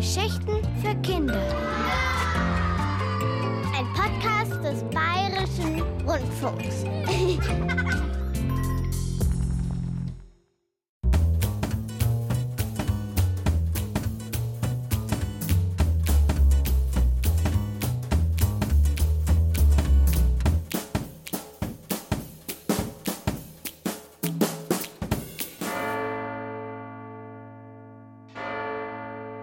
Geschichten 0.00 0.62
für 0.80 0.94
Kinder. 1.02 1.42
Ein 3.76 3.86
Podcast 3.92 4.64
des 4.64 4.82
Bayerischen 4.84 5.82
Rundfunks. 6.06 6.86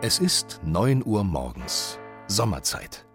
Es 0.07 0.19
ist 0.19 0.61
9 0.63 1.03
Uhr 1.05 1.25
morgens, 1.25 1.99
Sommerzeit. 2.27 3.05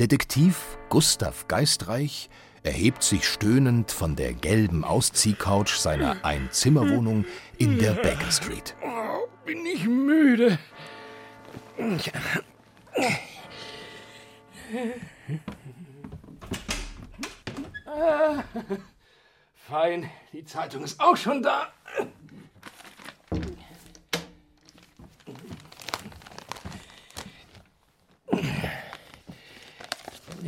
Detektiv 0.00 0.76
Gustav 0.88 1.46
Geistreich 1.46 2.28
erhebt 2.64 3.04
sich 3.04 3.24
stöhnend 3.24 3.92
von 3.92 4.16
der 4.16 4.32
gelben 4.32 4.82
Ausziehcouch 4.82 5.76
seiner 5.76 6.24
Einzimmerwohnung 6.24 7.24
in 7.56 7.78
der 7.78 7.92
Baker 7.92 8.32
Street. 8.32 8.74
Oh, 8.82 9.28
bin 9.46 9.64
ich 9.64 9.86
müde. 9.86 10.58
Ah, 17.86 18.42
fein, 19.68 20.10
die 20.32 20.44
Zeitung 20.44 20.82
ist 20.82 20.98
auch 20.98 21.16
schon 21.16 21.44
da. 21.44 21.68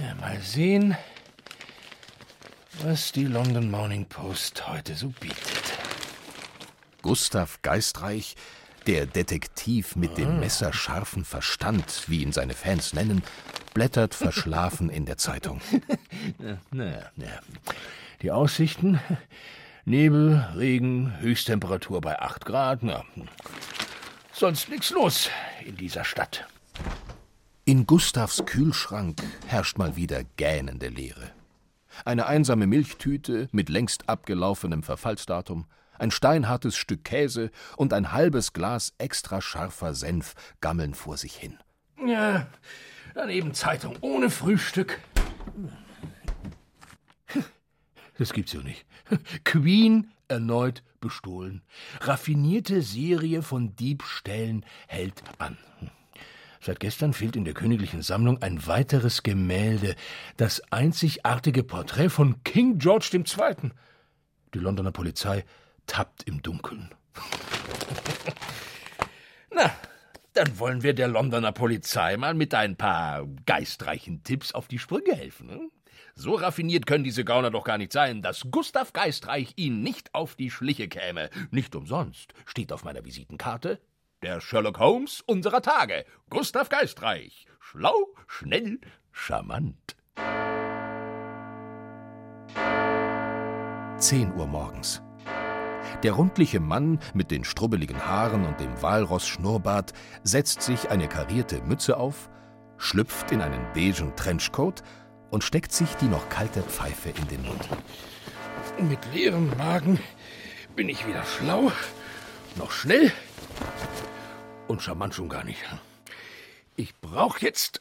Ja, 0.00 0.14
mal 0.14 0.40
sehen, 0.40 0.96
was 2.82 3.12
die 3.12 3.26
London 3.26 3.70
Morning 3.70 4.06
Post 4.06 4.66
heute 4.66 4.94
so 4.94 5.08
bietet. 5.20 5.78
Gustav 7.02 7.60
Geistreich, 7.60 8.34
der 8.86 9.04
Detektiv 9.04 9.96
mit 9.96 10.16
dem 10.16 10.40
messerscharfen 10.40 11.26
Verstand, 11.26 12.04
wie 12.06 12.22
ihn 12.22 12.32
seine 12.32 12.54
Fans 12.54 12.94
nennen, 12.94 13.22
blättert 13.74 14.14
verschlafen 14.14 14.88
in 14.88 15.04
der 15.04 15.18
Zeitung. 15.18 15.60
Na, 16.70 17.10
na. 17.16 17.40
Die 18.22 18.30
Aussichten? 18.30 19.00
Nebel, 19.84 20.46
Regen, 20.56 21.12
Höchsttemperatur 21.20 22.00
bei 22.00 22.18
8 22.18 22.46
Grad. 22.46 22.82
Na, 22.82 23.04
sonst 24.32 24.70
nichts 24.70 24.88
los 24.90 25.28
in 25.66 25.76
dieser 25.76 26.04
Stadt. 26.04 26.46
In 27.70 27.86
Gustavs 27.86 28.44
Kühlschrank 28.46 29.22
herrscht 29.46 29.78
mal 29.78 29.94
wieder 29.94 30.24
gähnende 30.24 30.88
Leere. 30.88 31.30
Eine 32.04 32.26
einsame 32.26 32.66
Milchtüte 32.66 33.48
mit 33.52 33.68
längst 33.68 34.08
abgelaufenem 34.08 34.82
Verfallsdatum, 34.82 35.66
ein 35.96 36.10
steinhartes 36.10 36.76
Stück 36.76 37.04
Käse 37.04 37.52
und 37.76 37.92
ein 37.92 38.10
halbes 38.10 38.54
Glas 38.54 38.92
extra 38.98 39.40
scharfer 39.40 39.94
Senf 39.94 40.34
gammeln 40.60 40.94
vor 40.94 41.16
sich 41.16 41.36
hin. 41.36 41.58
Ja, 42.04 42.48
daneben 43.14 43.54
Zeitung 43.54 43.96
ohne 44.00 44.30
Frühstück. 44.30 44.98
Das 48.18 48.32
gibt's 48.32 48.52
ja 48.52 48.62
nicht. 48.62 48.84
Queen 49.44 50.10
erneut 50.26 50.82
bestohlen. 50.98 51.62
Raffinierte 52.00 52.82
Serie 52.82 53.42
von 53.42 53.76
Diebstählen 53.76 54.66
hält 54.88 55.22
an. 55.38 55.56
Seit 56.62 56.78
gestern 56.78 57.14
fehlt 57.14 57.36
in 57.36 57.46
der 57.46 57.54
königlichen 57.54 58.02
Sammlung 58.02 58.42
ein 58.42 58.66
weiteres 58.66 59.22
Gemälde, 59.22 59.96
das 60.36 60.60
einzigartige 60.70 61.62
Porträt 61.62 62.10
von 62.10 62.44
King 62.44 62.78
George 62.78 63.08
II. 63.14 63.70
Die 64.52 64.58
Londoner 64.58 64.92
Polizei 64.92 65.44
tappt 65.86 66.24
im 66.24 66.42
Dunkeln. 66.42 66.90
Na, 69.50 69.72
dann 70.34 70.58
wollen 70.58 70.82
wir 70.82 70.92
der 70.92 71.08
Londoner 71.08 71.52
Polizei 71.52 72.18
mal 72.18 72.34
mit 72.34 72.52
ein 72.52 72.76
paar 72.76 73.26
geistreichen 73.46 74.22
Tipps 74.22 74.52
auf 74.52 74.68
die 74.68 74.78
Sprünge 74.78 75.14
helfen. 75.14 75.46
Ne? 75.46 75.60
So 76.14 76.34
raffiniert 76.34 76.84
können 76.84 77.04
diese 77.04 77.24
Gauner 77.24 77.50
doch 77.50 77.64
gar 77.64 77.78
nicht 77.78 77.92
sein, 77.92 78.20
dass 78.20 78.48
Gustav 78.50 78.92
Geistreich 78.92 79.54
ihnen 79.56 79.82
nicht 79.82 80.14
auf 80.14 80.34
die 80.34 80.50
Schliche 80.50 80.88
käme. 80.88 81.30
Nicht 81.50 81.74
umsonst 81.74 82.34
steht 82.44 82.70
auf 82.70 82.84
meiner 82.84 83.02
Visitenkarte 83.02 83.80
der 84.22 84.40
Sherlock 84.40 84.78
Holmes 84.78 85.22
unserer 85.22 85.62
Tage, 85.62 86.04
Gustav 86.28 86.68
Geistreich. 86.68 87.46
Schlau, 87.58 88.08
schnell, 88.26 88.78
charmant. 89.12 89.96
10 93.96 94.34
Uhr 94.34 94.46
morgens. 94.46 95.02
Der 96.02 96.12
rundliche 96.12 96.60
Mann 96.60 96.98
mit 97.14 97.30
den 97.30 97.44
strubbeligen 97.44 98.06
Haaren 98.06 98.44
und 98.44 98.60
dem 98.60 98.82
Walross-Schnurrbart 98.82 99.92
setzt 100.22 100.62
sich 100.62 100.90
eine 100.90 101.08
karierte 101.08 101.62
Mütze 101.62 101.96
auf, 101.96 102.30
schlüpft 102.76 103.32
in 103.32 103.40
einen 103.40 103.72
beigen 103.74 104.14
Trenchcoat 104.16 104.82
und 105.30 105.44
steckt 105.44 105.72
sich 105.72 105.94
die 105.96 106.08
noch 106.08 106.28
kalte 106.28 106.62
Pfeife 106.62 107.10
in 107.10 107.28
den 107.28 107.42
Mund. 107.42 107.68
Mit 108.78 109.00
leerem 109.14 109.50
Magen 109.56 109.98
bin 110.76 110.88
ich 110.88 111.06
wieder 111.06 111.24
schlau, 111.24 111.70
noch 112.56 112.70
schnell 112.70 113.12
und 114.70 114.82
charmant 114.82 115.14
schon 115.14 115.28
gar 115.28 115.42
nicht. 115.42 115.62
Ich 116.76 116.94
brauche 117.00 117.40
jetzt 117.44 117.80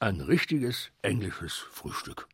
ein 0.00 0.22
richtiges 0.22 0.90
englisches 1.02 1.58
Frühstück. 1.58 2.26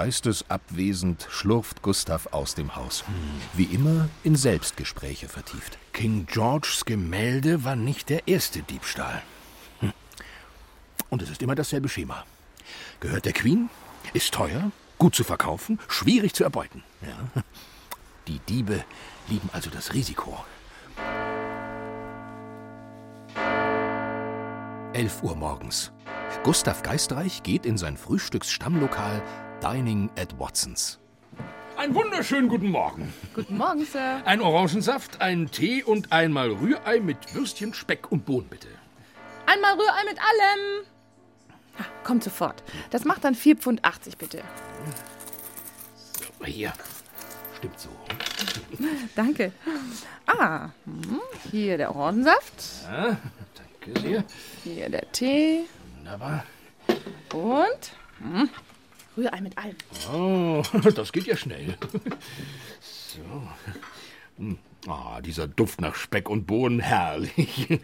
Geistesabwesend 0.00 1.26
schlurft 1.28 1.82
Gustav 1.82 2.28
aus 2.32 2.54
dem 2.54 2.74
Haus. 2.74 3.04
Wie 3.52 3.64
immer 3.64 4.08
in 4.24 4.34
Selbstgespräche 4.34 5.28
vertieft. 5.28 5.76
King 5.92 6.24
Georges 6.24 6.86
Gemälde 6.86 7.64
war 7.64 7.76
nicht 7.76 8.08
der 8.08 8.26
erste 8.26 8.62
Diebstahl. 8.62 9.20
Hm. 9.80 9.92
Und 11.10 11.20
es 11.20 11.28
ist 11.28 11.42
immer 11.42 11.54
dasselbe 11.54 11.90
Schema. 11.90 12.24
Gehört 13.00 13.26
der 13.26 13.34
Queen, 13.34 13.68
ist 14.14 14.32
teuer, 14.32 14.72
gut 14.96 15.14
zu 15.14 15.22
verkaufen, 15.22 15.78
schwierig 15.86 16.32
zu 16.32 16.44
erbeuten. 16.44 16.82
Ja. 17.02 17.42
Die 18.26 18.38
Diebe 18.38 18.82
lieben 19.28 19.50
also 19.52 19.68
das 19.68 19.92
Risiko. 19.92 20.42
11 24.94 25.22
Uhr 25.22 25.36
morgens. 25.36 25.92
Gustav 26.42 26.82
Geistreich 26.82 27.42
geht 27.42 27.66
in 27.66 27.76
sein 27.76 27.98
Frühstücksstammlokal 27.98 29.22
Dining 29.62 30.08
at 30.16 30.38
Watsons. 30.38 30.98
Einen 31.76 31.94
wunderschönen 31.94 32.48
guten 32.48 32.70
Morgen. 32.70 33.12
Guten 33.34 33.58
Morgen, 33.58 33.84
Sir. 33.84 34.22
Ein 34.24 34.40
Orangensaft, 34.40 35.20
einen 35.20 35.50
Tee 35.50 35.82
und 35.82 36.12
einmal 36.12 36.50
Rührei 36.50 37.00
mit 37.00 37.34
Würstchen, 37.34 37.74
Speck 37.74 38.10
und 38.10 38.24
Bohnen, 38.24 38.48
bitte. 38.48 38.68
Einmal 39.44 39.74
Rührei 39.74 40.04
mit 40.08 40.18
allem. 40.18 40.86
Ah, 41.78 41.84
kommt 42.04 42.24
sofort. 42.24 42.62
Das 42.88 43.04
macht 43.04 43.24
dann 43.24 43.34
4,80 43.34 43.56
Pfund, 43.58 43.82
bitte. 44.18 44.42
So, 46.38 46.46
hier. 46.46 46.72
Stimmt 47.58 47.78
so. 47.78 47.90
Danke. 49.14 49.52
Ah, 50.24 50.70
hm, 50.86 51.20
hier 51.50 51.76
der 51.76 51.94
Orangensaft. 51.94 52.62
Ja, 52.84 53.16
danke 53.84 54.00
sehr. 54.00 54.24
Hier 54.64 54.88
der 54.88 55.12
Tee. 55.12 55.64
Wunderbar. 55.98 56.44
Und 57.34 57.92
hm, 58.20 58.48
Rührei 59.20 59.40
mit 59.40 59.58
allem. 59.58 59.76
Oh, 60.12 60.62
das 60.94 61.12
geht 61.12 61.26
ja 61.26 61.36
schnell. 61.36 61.76
So. 62.80 63.42
Hm. 64.36 64.56
Ah, 64.86 65.20
dieser 65.20 65.48
Duft 65.48 65.80
nach 65.80 65.96
Speck 65.96 66.30
und 66.30 66.46
Bohnen, 66.46 66.78
herrlich. 66.78 67.80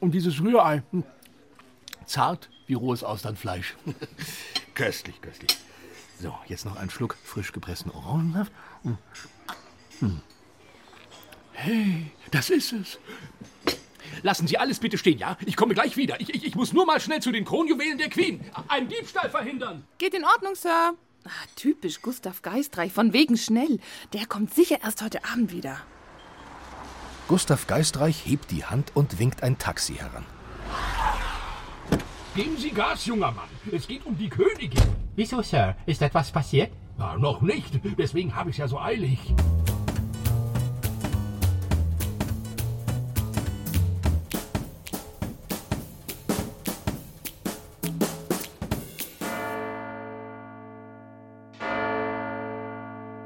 Und 0.00 0.10
dieses 0.14 0.40
Rührei, 0.40 0.82
hm. 0.90 1.04
zart 2.06 2.48
wie 2.66 2.72
rohes 2.72 3.04
Austernfleisch. 3.04 3.76
Köstlich, 4.74 5.20
köstlich. 5.20 5.58
So, 6.18 6.34
jetzt 6.46 6.64
noch 6.64 6.76
ein 6.76 6.88
Schluck 6.88 7.18
frisch 7.22 7.52
gepressten 7.52 7.92
Orangensaft. 7.92 8.52
Hm. 10.00 10.22
Hey, 11.52 12.10
das 12.30 12.48
ist 12.48 12.72
es. 12.72 12.98
Lassen 14.22 14.46
Sie 14.46 14.58
alles 14.58 14.78
bitte 14.78 14.98
stehen, 14.98 15.18
ja? 15.18 15.36
Ich 15.44 15.56
komme 15.56 15.74
gleich 15.74 15.96
wieder. 15.96 16.20
Ich, 16.20 16.32
ich, 16.34 16.44
ich 16.44 16.54
muss 16.54 16.72
nur 16.72 16.86
mal 16.86 17.00
schnell 17.00 17.20
zu 17.20 17.32
den 17.32 17.44
Kronjuwelen 17.44 17.98
der 17.98 18.08
Queen. 18.08 18.40
Einen 18.68 18.88
Diebstahl 18.88 19.30
verhindern. 19.30 19.84
Geht 19.98 20.14
in 20.14 20.24
Ordnung, 20.24 20.54
Sir. 20.54 20.94
Ah, 21.24 21.30
typisch 21.56 22.02
Gustav 22.02 22.42
Geistreich, 22.42 22.92
von 22.92 23.12
wegen 23.12 23.36
schnell. 23.36 23.78
Der 24.12 24.26
kommt 24.26 24.54
sicher 24.54 24.78
erst 24.82 25.02
heute 25.02 25.24
Abend 25.24 25.52
wieder. 25.52 25.78
Gustav 27.28 27.66
Geistreich 27.66 28.26
hebt 28.26 28.50
die 28.50 28.64
Hand 28.64 28.92
und 28.94 29.18
winkt 29.18 29.42
ein 29.42 29.58
Taxi 29.58 29.94
heran. 29.94 30.24
Geben 32.34 32.56
Sie 32.56 32.70
Gas, 32.70 33.06
junger 33.06 33.30
Mann. 33.30 33.48
Es 33.70 33.86
geht 33.86 34.06
um 34.06 34.16
die 34.16 34.28
Königin. 34.28 34.82
Wieso, 35.16 35.42
Sir? 35.42 35.76
Ist 35.86 36.00
etwas 36.02 36.32
passiert? 36.32 36.72
Na, 36.96 37.16
noch 37.16 37.42
nicht. 37.42 37.80
Deswegen 37.98 38.34
habe 38.34 38.50
ich 38.50 38.54
es 38.54 38.58
ja 38.58 38.68
so 38.68 38.80
eilig. 38.80 39.34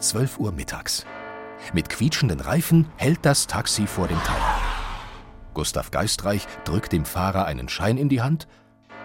Zwölf 0.06 0.38
Uhr 0.38 0.52
mittags. 0.52 1.04
Mit 1.72 1.88
quietschenden 1.88 2.38
Reifen 2.38 2.86
hält 2.96 3.18
das 3.22 3.48
Taxi 3.48 3.88
vor 3.88 4.06
dem 4.06 4.22
Tower. 4.22 4.54
Gustav 5.52 5.90
Geistreich 5.90 6.46
drückt 6.64 6.92
dem 6.92 7.04
Fahrer 7.04 7.44
einen 7.46 7.68
Schein 7.68 7.98
in 7.98 8.08
die 8.08 8.22
Hand 8.22 8.46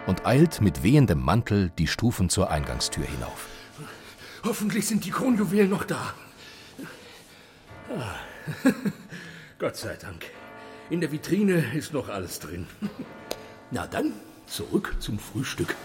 und 0.06 0.28
eilt 0.28 0.62
mit 0.62 0.84
wehendem 0.84 1.20
Mantel 1.20 1.72
die 1.72 1.88
Stufen 1.88 2.30
zur 2.30 2.52
Eingangstür 2.52 3.04
hinauf. 3.04 3.48
Hoffentlich 4.44 4.86
sind 4.86 5.04
die 5.04 5.10
Kronjuwelen 5.10 5.72
noch 5.72 5.86
da. 5.86 6.14
Ah. 7.90 8.70
Gott 9.58 9.78
sei 9.78 9.96
Dank. 9.96 10.26
In 10.92 11.02
der 11.02 11.12
Vitrine 11.12 11.74
ist 11.74 11.94
noch 11.94 12.10
alles 12.10 12.38
drin. 12.38 12.68
Na 13.72 13.88
dann, 13.88 14.14
zurück 14.46 14.98
zum 15.00 15.18
Frühstück. 15.18 15.76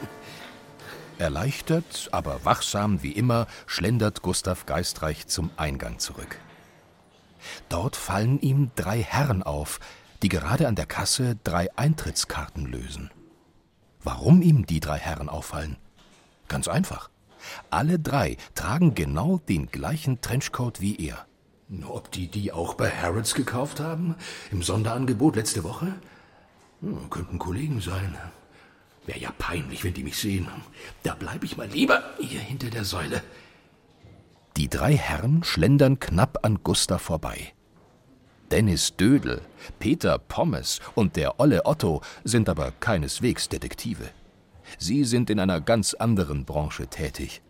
Erleichtert, 1.18 2.08
aber 2.12 2.44
wachsam 2.44 3.02
wie 3.02 3.12
immer, 3.12 3.46
schlendert 3.66 4.22
Gustav 4.22 4.66
Geistreich 4.66 5.26
zum 5.26 5.50
Eingang 5.56 5.98
zurück. 5.98 6.38
Dort 7.68 7.96
fallen 7.96 8.40
ihm 8.40 8.70
drei 8.76 9.02
Herren 9.02 9.42
auf, 9.42 9.80
die 10.22 10.28
gerade 10.28 10.68
an 10.68 10.74
der 10.74 10.86
Kasse 10.86 11.36
drei 11.44 11.68
Eintrittskarten 11.76 12.66
lösen. 12.66 13.10
Warum 14.02 14.42
ihm 14.42 14.66
die 14.66 14.80
drei 14.80 14.98
Herren 14.98 15.28
auffallen? 15.28 15.76
Ganz 16.48 16.68
einfach. 16.68 17.10
Alle 17.70 17.98
drei 17.98 18.36
tragen 18.54 18.94
genau 18.94 19.38
den 19.38 19.66
gleichen 19.66 20.20
Trenchcoat 20.20 20.80
wie 20.80 20.96
er. 20.96 21.26
Ob 21.88 22.10
die 22.12 22.28
die 22.28 22.52
auch 22.52 22.74
bei 22.74 22.90
Harrods 22.90 23.34
gekauft 23.34 23.80
haben? 23.80 24.14
Im 24.52 24.62
Sonderangebot 24.62 25.36
letzte 25.36 25.64
Woche? 25.64 25.94
Hm, 26.80 27.10
könnten 27.10 27.38
Kollegen 27.38 27.80
sein. 27.80 28.16
Wäre 29.06 29.20
ja 29.20 29.32
peinlich, 29.38 29.84
wenn 29.84 29.94
die 29.94 30.02
mich 30.02 30.18
sehen. 30.18 30.48
Da 31.02 31.14
bleibe 31.14 31.46
ich 31.46 31.56
mal 31.56 31.68
lieber 31.68 32.02
hier 32.18 32.40
hinter 32.40 32.70
der 32.70 32.84
Säule. 32.84 33.22
Die 34.56 34.68
drei 34.68 34.96
Herren 34.96 35.44
schlendern 35.44 36.00
knapp 36.00 36.44
an 36.44 36.58
Gustav 36.62 37.02
vorbei. 37.02 37.52
Dennis 38.50 38.96
Dödel, 38.96 39.42
Peter 39.78 40.18
Pommes 40.18 40.80
und 40.94 41.16
der 41.16 41.40
Olle 41.40 41.66
Otto 41.66 42.00
sind 42.24 42.48
aber 42.48 42.70
keineswegs 42.70 43.48
Detektive. 43.48 44.10
Sie 44.78 45.04
sind 45.04 45.30
in 45.30 45.40
einer 45.40 45.60
ganz 45.60 45.94
anderen 45.94 46.44
Branche 46.44 46.86
tätig. 46.86 47.42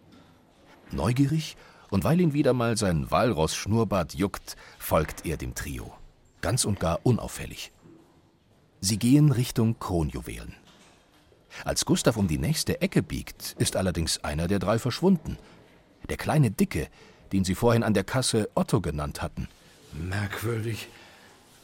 Neugierig 0.90 1.56
und 1.90 2.04
weil 2.04 2.20
ihn 2.20 2.32
wieder 2.32 2.52
mal 2.52 2.76
sein 2.76 3.10
Walross-Schnurrbart 3.10 4.14
juckt, 4.14 4.56
folgt 4.78 5.26
er 5.26 5.36
dem 5.36 5.54
Trio. 5.54 5.92
Ganz 6.40 6.64
und 6.64 6.80
gar 6.80 7.00
unauffällig. 7.04 7.72
Sie 8.80 8.98
gehen 8.98 9.32
Richtung 9.32 9.78
Kronjuwelen. 9.78 10.54
Als 11.64 11.84
Gustav 11.84 12.16
um 12.16 12.28
die 12.28 12.38
nächste 12.38 12.80
Ecke 12.80 13.02
biegt, 13.02 13.54
ist 13.58 13.76
allerdings 13.76 14.22
einer 14.24 14.48
der 14.48 14.58
drei 14.58 14.78
verschwunden. 14.78 15.38
Der 16.08 16.16
kleine 16.16 16.50
Dicke, 16.50 16.88
den 17.32 17.44
sie 17.44 17.54
vorhin 17.54 17.82
an 17.82 17.94
der 17.94 18.04
Kasse 18.04 18.48
Otto 18.54 18.80
genannt 18.80 19.22
hatten. 19.22 19.48
Merkwürdig. 19.92 20.88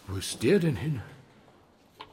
Wo 0.07 0.17
ist 0.17 0.43
der 0.43 0.59
denn 0.59 0.77
hin? 0.77 1.03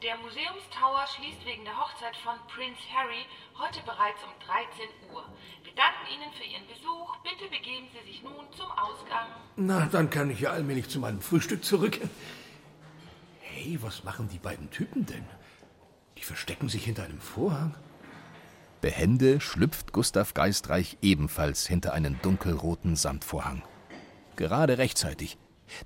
Der 0.02 0.16
Museumstower 0.16 1.04
schließt 1.14 1.44
wegen 1.44 1.64
der 1.64 1.76
Hochzeit 1.76 2.16
von 2.16 2.34
Prince 2.48 2.80
Harry 2.94 3.26
heute 3.58 3.80
bereits 3.84 4.22
um 4.24 4.32
13 4.46 4.88
Uhr. 5.12 5.24
Wir 5.62 5.72
danken 5.74 6.06
Ihnen 6.14 6.32
für 6.32 6.44
Ihren 6.44 6.66
Besuch. 6.66 7.16
Bitte 7.22 7.50
begeben 7.50 7.86
Sie 7.92 8.10
sich 8.10 8.22
nun 8.22 8.46
zum 8.56 8.70
Ausgang. 8.70 9.26
Na, 9.56 9.86
dann 9.92 10.08
kann 10.08 10.30
ich 10.30 10.40
ja 10.40 10.52
allmählich 10.52 10.88
zu 10.88 11.00
meinem 11.00 11.20
Frühstück 11.20 11.64
zurück. 11.64 12.00
Hey, 13.40 13.78
was 13.82 14.04
machen 14.04 14.28
die 14.28 14.38
beiden 14.38 14.70
Typen 14.70 15.04
denn? 15.04 15.26
Die 16.20 16.24
verstecken 16.24 16.68
sich 16.68 16.84
hinter 16.84 17.04
einem 17.04 17.18
Vorhang. 17.18 17.74
Behende 18.82 19.40
schlüpft 19.40 19.94
Gustav 19.94 20.34
Geistreich 20.34 20.98
ebenfalls 21.00 21.66
hinter 21.66 21.94
einen 21.94 22.20
dunkelroten 22.20 22.94
Samtvorhang. 22.94 23.62
Gerade 24.36 24.76
rechtzeitig, 24.76 25.38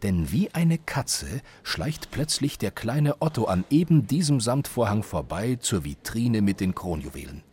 denn 0.03 0.33
wie 0.33 0.53
eine 0.53 0.77
Katze 0.79 1.41
schleicht 1.63 2.11
plötzlich 2.11 2.59
der 2.59 2.73
kleine 2.73 3.23
Otto 3.23 3.45
an 3.45 3.65
eben 3.71 4.09
diesem 4.09 4.41
Samtvorhang 4.41 5.05
vorbei 5.05 5.55
zur 5.55 5.85
Vitrine 5.85 6.43
mit 6.43 6.59
den 6.59 6.75
Kronjuwelen. 6.75 7.45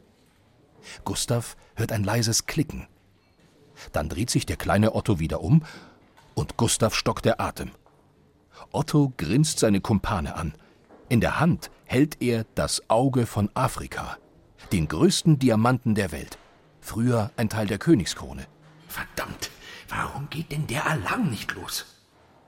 Gustav 1.06 1.56
hört 1.76 1.92
ein 1.92 2.04
leises 2.04 2.48
Klicken. 2.48 2.88
Dann 3.92 4.10
dreht 4.10 4.32
sich 4.32 4.48
der 4.48 4.58
kleine 4.58 4.96
Otto 4.96 5.20
wieder 5.20 5.42
um 5.42 5.64
und 6.34 6.58
Gustav 6.58 6.96
stockt 6.96 7.26
der 7.26 7.40
Atem. 7.40 7.70
Otto 8.72 9.14
grinst 9.18 9.60
seine 9.60 9.82
Kumpane 9.82 10.36
an. 10.36 10.56
In 11.12 11.20
der 11.20 11.42
Hand 11.42 11.72
hält 11.84 12.22
er 12.22 12.46
das 12.56 12.90
Auge 12.90 13.26
von 13.26 13.50
Afrika, 13.54 14.18
den 14.72 14.88
größten 14.88 15.40
Diamanten 15.40 15.94
der 15.94 16.14
Welt. 16.14 16.38
Früher 16.80 17.32
ein 17.36 17.50
Teil 17.50 17.68
der 17.68 17.80
Königskrone. 17.80 18.48
Verdammt, 18.88 19.52
warum 19.90 20.30
geht 20.30 20.54
denn 20.54 20.68
der 20.68 20.88
Alarm 20.88 21.30
nicht 21.30 21.54
los? 21.54 21.86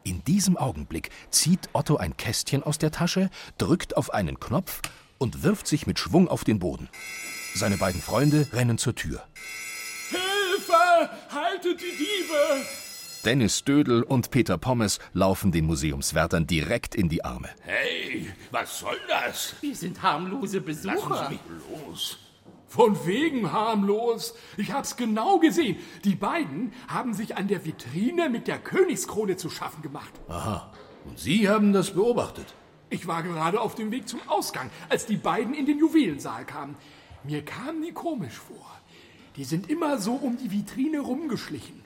In 0.05 0.23
diesem 0.23 0.55
Augenblick 0.55 1.09
zieht 1.29 1.67
Otto 1.73 1.97
ein 1.97 2.15
Kästchen 2.15 2.63
aus 2.63 2.77
der 2.77 2.91
Tasche, 2.91 3.29
drückt 3.57 3.97
auf 3.97 4.13
einen 4.13 4.39
Knopf 4.39 4.79
und 5.17 5.43
wirft 5.43 5.67
sich 5.67 5.85
mit 5.85 5.99
Schwung 5.99 6.29
auf 6.29 6.45
den 6.45 6.59
Boden. 6.59 6.87
Seine 7.55 7.75
beiden 7.75 8.01
Freunde 8.01 8.47
rennen 8.53 8.77
zur 8.77 8.95
Tür. 8.95 9.25
Hilfe! 10.09 11.09
Haltet 11.29 11.81
die 11.81 11.97
Diebe! 11.97 12.65
Dennis 13.25 13.63
Dödel 13.63 14.03
und 14.03 14.31
Peter 14.31 14.57
Pommes 14.57 14.99
laufen 15.13 15.51
den 15.51 15.65
Museumswärtern 15.65 16.45
direkt 16.45 16.93
in 16.93 17.07
die 17.07 17.23
Arme. 17.23 17.49
Hey, 17.61 18.27
was 18.51 18.79
soll 18.79 18.97
das? 19.07 19.55
Wir 19.61 19.75
sind 19.75 20.01
harmlose 20.01 20.59
Besucher. 20.59 21.29
Sie 21.29 21.35
mich 21.35 21.87
los. 21.87 22.17
Von 22.67 23.05
wegen 23.05 23.51
harmlos. 23.51 24.33
Ich 24.57 24.73
hab's 24.73 24.97
genau 24.97 25.39
gesehen. 25.39 25.77
Die 26.03 26.15
beiden 26.15 26.73
haben 26.87 27.13
sich 27.13 27.37
an 27.37 27.47
der 27.47 27.63
Vitrine 27.63 28.29
mit 28.29 28.47
der 28.47 28.57
Königskrone 28.57 29.37
zu 29.37 29.49
schaffen 29.49 29.81
gemacht. 29.81 30.11
Aha. 30.27 30.71
Und 31.05 31.19
Sie 31.19 31.47
haben 31.47 31.71
das 31.71 31.91
beobachtet? 31.91 32.53
Ich 32.89 33.07
war 33.07 33.23
gerade 33.23 33.61
auf 33.61 33.75
dem 33.75 33.91
Weg 33.91 34.07
zum 34.07 34.19
Ausgang, 34.27 34.69
als 34.89 35.05
die 35.05 35.17
beiden 35.17 35.53
in 35.53 35.65
den 35.65 35.79
Juwelensaal 35.79 36.45
kamen. 36.45 36.75
Mir 37.23 37.43
kamen 37.45 37.81
die 37.81 37.93
komisch 37.93 38.35
vor. 38.35 38.69
Die 39.35 39.45
sind 39.45 39.69
immer 39.69 39.97
so 39.97 40.13
um 40.13 40.37
die 40.37 40.51
Vitrine 40.51 40.99
rumgeschlichen. 40.99 41.82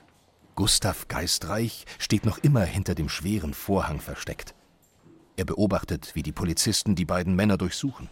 Gustav 0.57 1.07
Geistreich 1.07 1.85
steht 1.99 2.25
noch 2.25 2.39
immer 2.39 2.63
hinter 2.63 2.95
dem 2.95 3.09
schweren 3.09 3.53
Vorhang 3.53 4.01
versteckt. 4.01 4.55
Er 5.35 5.45
beobachtet, 5.45 6.15
wie 6.15 6.23
die 6.23 6.31
Polizisten 6.31 6.95
die 6.95 7.05
beiden 7.05 7.35
Männer 7.35 7.59
durchsuchen. 7.59 8.09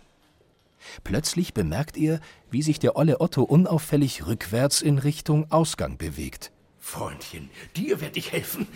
Plötzlich 1.04 1.56
bemerkt 1.56 1.98
er, 1.98 2.20
wie 2.52 2.62
sich 2.62 2.78
der 2.78 2.98
olle 2.98 3.20
Otto 3.20 3.42
unauffällig 3.42 4.28
rückwärts 4.28 4.84
in 4.84 5.00
Richtung 5.00 5.52
Ausgang 5.52 5.98
bewegt. 5.98 6.52
Freundchen, 6.78 7.50
dir 7.76 8.00
werd 8.00 8.16
ich 8.16 8.32
helfen. 8.32 8.68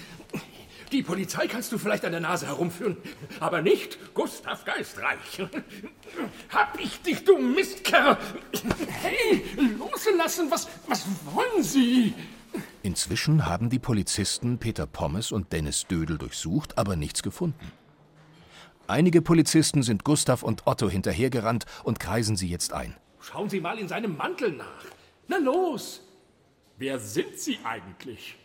Die 0.92 1.04
Polizei 1.04 1.46
kannst 1.46 1.72
du 1.72 1.78
vielleicht 1.78 2.06
an 2.06 2.12
der 2.12 2.22
Nase 2.22 2.48
herumführen, 2.48 2.98
aber 3.40 3.62
nicht 3.62 4.00
Gustav 4.16 4.66
Geistreich. 4.66 5.48
Hab 6.50 6.80
ich 6.80 7.00
dich, 7.04 7.24
du 7.24 7.38
Mistkerl! 7.38 8.18
Hey, 8.88 9.46
loslassen, 9.78 10.50
was, 10.50 10.68
was 10.88 11.06
wollen 11.32 11.62
Sie? 11.62 12.16
Inzwischen 12.82 13.46
haben 13.46 13.70
die 13.70 13.80
Polizisten 13.80 14.58
Peter 14.58 14.88
Pommes 14.88 15.32
und 15.32 15.52
Dennis 15.52 15.86
Dödel 15.88 16.18
durchsucht, 16.18 16.78
aber 16.78 16.96
nichts 16.96 17.22
gefunden. 17.24 17.72
Einige 18.88 19.22
Polizisten 19.22 19.84
sind 19.84 20.04
Gustav 20.04 20.44
und 20.44 20.66
Otto 20.66 20.90
hinterhergerannt 20.90 21.66
und 21.84 22.00
kreisen 22.00 22.36
sie 22.36 22.48
jetzt 22.48 22.74
ein. 22.74 22.96
Schauen 23.20 23.50
Sie 23.50 23.60
mal 23.60 23.78
in 23.78 23.88
seinem 23.88 24.16
Mantel 24.16 24.54
nach. 24.54 24.86
Na 25.28 25.38
los! 25.38 26.02
Wer 26.78 26.98
sind 27.00 27.38
Sie 27.38 27.60
eigentlich? 27.66 28.38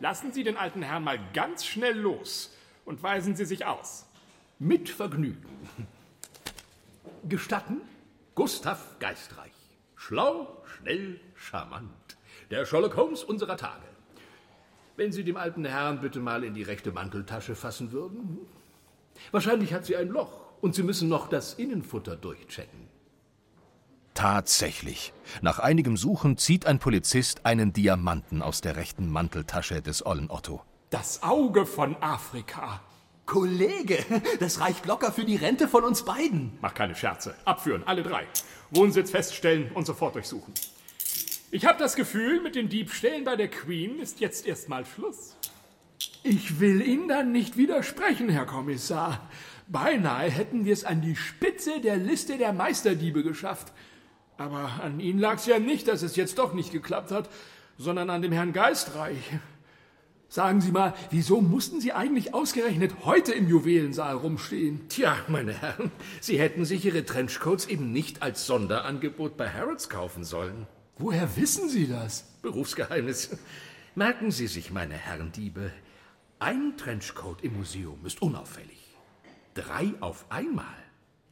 Lassen 0.00 0.32
Sie 0.32 0.42
den 0.42 0.56
alten 0.56 0.82
Herrn 0.82 1.04
mal 1.04 1.18
ganz 1.34 1.66
schnell 1.66 1.98
los 1.98 2.50
und 2.86 3.02
weisen 3.02 3.36
Sie 3.36 3.44
sich 3.44 3.66
aus. 3.66 4.06
Mit 4.58 4.88
Vergnügen. 4.88 5.68
Gestatten? 7.28 7.82
Gustav 8.34 8.98
Geistreich. 8.98 9.52
Schlau, 9.94 10.62
schnell, 10.64 11.20
charmant. 11.34 12.15
Der 12.50 12.64
Sherlock 12.64 12.96
Holmes 12.96 13.24
unserer 13.24 13.56
Tage. 13.56 13.82
Wenn 14.96 15.10
Sie 15.10 15.24
dem 15.24 15.36
alten 15.36 15.64
Herrn 15.64 16.00
bitte 16.00 16.20
mal 16.20 16.44
in 16.44 16.54
die 16.54 16.62
rechte 16.62 16.92
Manteltasche 16.92 17.56
fassen 17.56 17.90
würden. 17.90 18.38
Wahrscheinlich 19.32 19.74
hat 19.74 19.84
sie 19.84 19.96
ein 19.96 20.08
Loch 20.08 20.40
und 20.60 20.74
Sie 20.74 20.82
müssen 20.84 21.08
noch 21.08 21.28
das 21.28 21.54
Innenfutter 21.54 22.16
durchchecken. 22.16 22.86
Tatsächlich. 24.14 25.12
Nach 25.42 25.58
einigem 25.58 25.96
Suchen 25.96 26.38
zieht 26.38 26.66
ein 26.66 26.78
Polizist 26.78 27.44
einen 27.44 27.72
Diamanten 27.72 28.42
aus 28.42 28.60
der 28.60 28.76
rechten 28.76 29.10
Manteltasche 29.10 29.82
des 29.82 30.06
ollen 30.06 30.30
Otto. 30.30 30.62
Das 30.90 31.22
Auge 31.22 31.66
von 31.66 31.96
Afrika. 32.00 32.80
Kollege, 33.26 33.98
das 34.38 34.60
reicht 34.60 34.86
locker 34.86 35.10
für 35.10 35.24
die 35.24 35.34
Rente 35.34 35.66
von 35.66 35.82
uns 35.82 36.04
beiden. 36.04 36.56
Mach 36.62 36.74
keine 36.74 36.94
Scherze. 36.94 37.34
Abführen, 37.44 37.82
alle 37.84 38.04
drei. 38.04 38.24
Wohnsitz 38.70 39.10
feststellen 39.10 39.72
und 39.72 39.84
sofort 39.84 40.14
durchsuchen. 40.14 40.54
Ich 41.56 41.64
habe 41.64 41.78
das 41.78 41.96
Gefühl, 41.96 42.42
mit 42.42 42.54
den 42.54 42.68
Diebstählen 42.68 43.24
bei 43.24 43.34
der 43.34 43.48
Queen 43.48 43.98
ist 43.98 44.20
jetzt 44.20 44.46
erstmal 44.46 44.84
Schluss. 44.84 45.38
Ich 46.22 46.60
will 46.60 46.86
Ihnen 46.86 47.08
dann 47.08 47.32
nicht 47.32 47.56
widersprechen, 47.56 48.28
Herr 48.28 48.44
Kommissar. 48.44 49.26
Beinahe 49.66 50.28
hätten 50.28 50.66
wir 50.66 50.74
es 50.74 50.84
an 50.84 51.00
die 51.00 51.16
Spitze 51.16 51.80
der 51.80 51.96
Liste 51.96 52.36
der 52.36 52.52
Meisterdiebe 52.52 53.22
geschafft. 53.22 53.72
Aber 54.36 54.82
an 54.82 55.00
Ihnen 55.00 55.18
lag 55.18 55.36
es 55.36 55.46
ja 55.46 55.58
nicht, 55.58 55.88
dass 55.88 56.02
es 56.02 56.14
jetzt 56.14 56.36
doch 56.36 56.52
nicht 56.52 56.72
geklappt 56.72 57.10
hat, 57.10 57.30
sondern 57.78 58.10
an 58.10 58.20
dem 58.20 58.32
Herrn 58.32 58.52
Geistreich. 58.52 59.16
Sagen 60.28 60.60
Sie 60.60 60.72
mal, 60.72 60.92
wieso 61.08 61.40
mussten 61.40 61.80
Sie 61.80 61.94
eigentlich 61.94 62.34
ausgerechnet 62.34 63.06
heute 63.06 63.32
im 63.32 63.48
Juwelensaal 63.48 64.16
rumstehen? 64.16 64.90
Tja, 64.90 65.16
meine 65.26 65.54
Herren, 65.54 65.90
Sie 66.20 66.38
hätten 66.38 66.66
sich 66.66 66.84
Ihre 66.84 67.06
Trenchcoats 67.06 67.64
eben 67.64 67.92
nicht 67.92 68.20
als 68.20 68.44
Sonderangebot 68.44 69.38
bei 69.38 69.48
Harrods 69.48 69.88
kaufen 69.88 70.22
sollen. 70.22 70.66
Woher 70.98 71.36
wissen 71.36 71.68
Sie 71.68 71.86
das? 71.86 72.22
Berufsgeheimnis. 72.40 73.36
Merken 73.94 74.30
Sie 74.30 74.46
sich, 74.46 74.70
meine 74.70 74.94
Herren 74.94 75.30
Diebe, 75.30 75.70
ein 76.38 76.76
Trenchcoat 76.78 77.42
im 77.42 77.56
Museum 77.58 78.04
ist 78.06 78.22
unauffällig. 78.22 78.96
Drei 79.54 79.92
auf 80.00 80.24
einmal. 80.30 80.64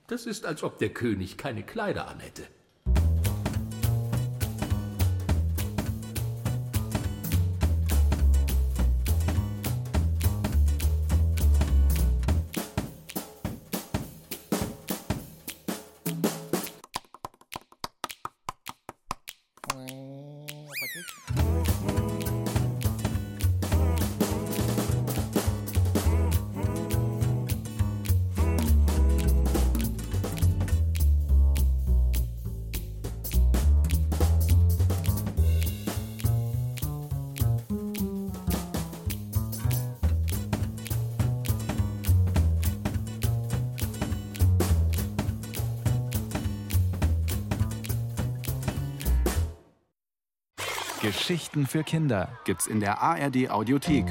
Das 0.07 0.27
ist, 0.27 0.45
als 0.45 0.63
ob 0.63 0.79
der 0.79 0.91
König 0.91 1.39
keine 1.39 1.63
Kleider 1.63 2.09
anhätte. 2.09 2.47
Geschichten 51.05 51.67
für 51.67 51.85
Kinder 51.85 52.31
gibt's 52.47 52.67
in 52.67 52.81
der 52.81 53.03
ARD 53.03 53.51
Audiothek. 53.51 54.07